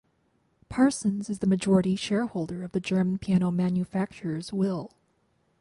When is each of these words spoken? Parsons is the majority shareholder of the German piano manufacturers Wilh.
Parsons 0.67 1.29
is 1.29 1.37
the 1.37 1.45
majority 1.45 1.95
shareholder 1.95 2.63
of 2.63 2.71
the 2.71 2.79
German 2.79 3.19
piano 3.19 3.51
manufacturers 3.51 4.49
Wilh. 4.49 4.89